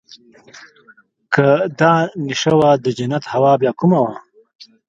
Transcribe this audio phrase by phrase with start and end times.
[1.33, 1.47] که
[1.79, 1.93] دا
[2.25, 4.13] نېشه وه د جنت هوا بيا کومه وه.